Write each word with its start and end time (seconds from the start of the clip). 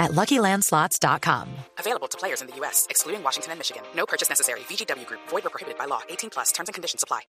at 0.00 0.10
LuckyLandSlots.com. 0.12 1.48
Available 1.78 2.08
to 2.08 2.18
players 2.18 2.42
in 2.42 2.48
the 2.48 2.56
U.S., 2.56 2.86
excluding 2.90 3.22
Washington 3.22 3.52
and 3.52 3.60
Michigan. 3.60 3.82
No 3.94 4.06
purchase 4.06 4.28
necessary. 4.28 4.60
VGW 4.60 5.06
Group. 5.06 5.20
Void 5.28 5.46
or 5.46 5.50
prohibited 5.50 5.78
by 5.78 5.84
law. 5.86 6.00
18 6.08 6.30
plus. 6.30 6.50
Terms 6.52 6.68
and 6.68 6.74
conditions 6.74 7.04
apply. 7.04 7.20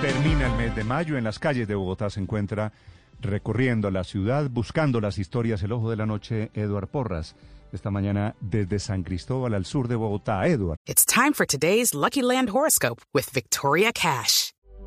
Termina 0.00 0.46
el 0.46 0.56
mes 0.56 0.74
de 0.74 0.84
mayo. 0.84 1.16
En 1.16 1.24
las 1.24 1.38
calles 1.38 1.66
de 1.68 1.74
Bogotá 1.74 2.10
se 2.10 2.20
encuentra 2.20 2.72
recorriendo 3.20 3.90
la 3.90 4.04
ciudad, 4.04 4.48
buscando 4.50 5.00
las 5.00 5.18
historias 5.18 5.62
El 5.62 5.72
Ojo 5.72 5.90
de 5.90 5.96
la 5.96 6.06
Noche, 6.06 6.50
Eduard 6.54 6.88
Porras. 6.88 7.34
Esta 7.72 7.90
mañana 7.90 8.36
desde 8.40 8.78
San 8.78 9.02
Cristóbal 9.02 9.54
al 9.54 9.64
sur 9.64 9.88
de 9.88 9.96
Bogotá. 9.96 10.46
Eduard. 10.46 10.78
It's 10.86 11.04
time 11.04 11.32
for 11.32 11.46
today's 11.46 11.94
Lucky 11.94 12.22
Land 12.22 12.50
horoscope 12.50 13.02
with 13.12 13.30
Victoria 13.32 13.92
Cash. 13.92 14.52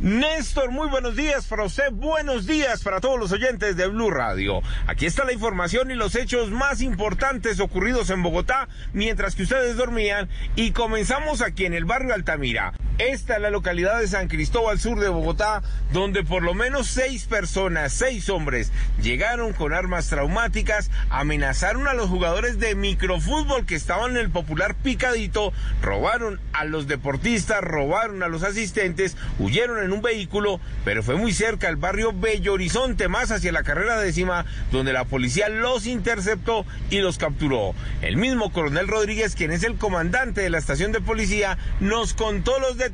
Néstor, 0.00 0.70
muy 0.70 0.86
buenos 0.88 1.16
días 1.16 1.48
para 1.48 1.64
usted, 1.64 1.90
buenos 1.90 2.46
días 2.46 2.84
para 2.84 3.00
todos 3.00 3.18
los 3.18 3.32
oyentes 3.32 3.76
de 3.76 3.88
Blue 3.88 4.12
Radio. 4.12 4.62
Aquí 4.86 5.06
está 5.06 5.24
la 5.24 5.32
información 5.32 5.90
y 5.90 5.94
los 5.94 6.14
hechos 6.14 6.52
más 6.52 6.82
importantes 6.82 7.58
ocurridos 7.58 8.08
en 8.10 8.22
Bogotá 8.22 8.68
mientras 8.92 9.34
que 9.34 9.42
ustedes 9.42 9.76
dormían 9.76 10.28
y 10.54 10.70
comenzamos 10.70 11.42
aquí 11.42 11.64
en 11.64 11.74
el 11.74 11.84
barrio 11.84 12.14
Altamira. 12.14 12.74
Esta 12.98 13.36
es 13.36 13.40
la 13.40 13.50
localidad 13.50 14.00
de 14.00 14.08
San 14.08 14.26
Cristóbal 14.26 14.80
Sur 14.80 14.98
de 14.98 15.08
Bogotá, 15.08 15.62
donde 15.92 16.24
por 16.24 16.42
lo 16.42 16.52
menos 16.52 16.88
seis 16.88 17.26
personas, 17.26 17.92
seis 17.92 18.28
hombres, 18.28 18.72
llegaron 19.00 19.52
con 19.52 19.72
armas 19.72 20.08
traumáticas, 20.08 20.90
amenazaron 21.08 21.86
a 21.86 21.94
los 21.94 22.08
jugadores 22.08 22.58
de 22.58 22.74
microfútbol 22.74 23.66
que 23.66 23.76
estaban 23.76 24.10
en 24.12 24.16
el 24.16 24.30
popular 24.30 24.74
picadito, 24.74 25.52
robaron 25.80 26.40
a 26.52 26.64
los 26.64 26.88
deportistas, 26.88 27.60
robaron 27.60 28.24
a 28.24 28.28
los 28.28 28.42
asistentes, 28.42 29.16
huyeron 29.38 29.80
en 29.80 29.92
un 29.92 30.02
vehículo, 30.02 30.58
pero 30.84 31.04
fue 31.04 31.14
muy 31.14 31.32
cerca 31.32 31.68
al 31.68 31.76
barrio 31.76 32.12
Bello 32.12 32.54
Horizonte, 32.54 33.06
más 33.06 33.30
hacia 33.30 33.52
la 33.52 33.62
carrera 33.62 34.00
décima, 34.00 34.44
donde 34.72 34.92
la 34.92 35.04
policía 35.04 35.48
los 35.48 35.86
interceptó 35.86 36.66
y 36.90 36.98
los 36.98 37.16
capturó. 37.16 37.76
El 38.02 38.16
mismo 38.16 38.52
coronel 38.52 38.88
Rodríguez, 38.88 39.36
quien 39.36 39.52
es 39.52 39.62
el 39.62 39.76
comandante 39.76 40.40
de 40.40 40.50
la 40.50 40.58
estación 40.58 40.90
de 40.90 41.00
policía, 41.00 41.58
nos 41.78 42.12
contó 42.12 42.58
los 42.58 42.76
detalles 42.76 42.87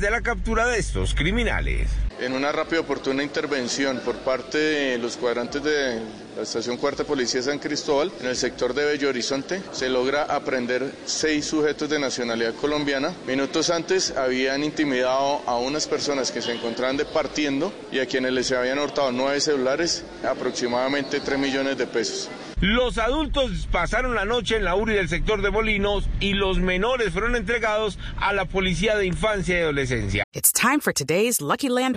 de 0.00 0.10
la 0.10 0.20
captura 0.20 0.66
de 0.66 0.78
estos 0.78 1.14
criminales. 1.14 1.88
En 2.20 2.34
una 2.34 2.52
rápida 2.52 2.76
y 2.76 2.82
oportuna 2.82 3.22
intervención 3.22 4.00
por 4.04 4.14
parte 4.16 4.58
de 4.58 4.98
los 4.98 5.16
cuadrantes 5.16 5.62
de 5.62 6.00
la 6.36 6.42
estación 6.42 6.76
Cuarta 6.76 7.02
Policía 7.02 7.40
de 7.40 7.46
San 7.46 7.58
Cristóbal, 7.58 8.12
en 8.20 8.26
el 8.26 8.36
sector 8.36 8.74
de 8.74 8.84
Bello 8.84 9.08
Horizonte, 9.08 9.62
se 9.72 9.88
logra 9.88 10.24
aprender 10.24 10.92
seis 11.06 11.46
sujetos 11.46 11.88
de 11.88 11.98
nacionalidad 11.98 12.52
colombiana. 12.56 13.14
Minutos 13.26 13.70
antes 13.70 14.14
habían 14.18 14.62
intimidado 14.62 15.40
a 15.46 15.56
unas 15.56 15.86
personas 15.86 16.30
que 16.30 16.42
se 16.42 16.52
encontraban 16.52 16.98
departiendo 16.98 17.72
y 17.90 18.00
a 18.00 18.06
quienes 18.06 18.32
les 18.32 18.52
habían 18.52 18.80
hurtado 18.80 19.10
nueve 19.12 19.40
celulares, 19.40 20.04
aproximadamente 20.22 21.20
tres 21.20 21.38
millones 21.38 21.78
de 21.78 21.86
pesos. 21.86 22.28
Los 22.60 22.98
adultos 22.98 23.66
pasaron 23.72 24.14
la 24.14 24.26
noche 24.26 24.56
en 24.56 24.64
la 24.64 24.74
URI 24.74 24.92
del 24.92 25.08
sector 25.08 25.40
de 25.40 25.50
Molinos 25.50 26.04
y 26.20 26.34
los 26.34 26.58
menores 26.58 27.10
fueron 27.10 27.34
entregados 27.34 27.98
a 28.18 28.34
la 28.34 28.44
Policía 28.44 28.96
de 28.96 29.06
Infancia 29.06 29.58
y 29.58 29.62
Adolescencia. 29.62 30.24
It's 30.34 30.52
time 30.52 30.78
for 30.78 30.92
today's 30.92 31.40
Lucky 31.40 31.70
Land 31.70 31.96